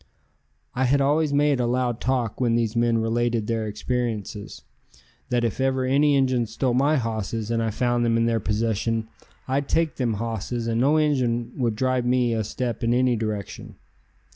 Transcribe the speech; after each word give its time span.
I 0.73 0.85
had 0.85 0.99
always 0.99 1.31
made 1.31 1.59
a 1.59 1.67
loud 1.67 2.01
talk 2.01 2.41
when 2.41 2.55
these 2.55 2.75
men 2.75 2.97
related 2.97 3.45
their 3.45 3.67
experiences, 3.67 4.63
that 5.29 5.43
if 5.43 5.61
ever 5.61 5.85
any 5.85 6.15
Injuns 6.15 6.49
stole 6.49 6.73
my 6.73 6.95
hosses 6.97 7.51
and 7.51 7.61
I 7.61 7.69
found 7.69 8.03
them 8.03 8.17
in 8.17 8.25
their 8.25 8.39
possession 8.39 9.07
I'd 9.47 9.69
take 9.69 9.97
them 9.97 10.15
hosses 10.15 10.65
and 10.65 10.81
no 10.81 10.97
Injun 10.97 11.51
would 11.55 11.75
drive 11.75 12.07
me 12.07 12.33
a 12.33 12.43
step 12.43 12.83
in 12.83 12.95
any 12.95 13.15
direction. 13.15 13.75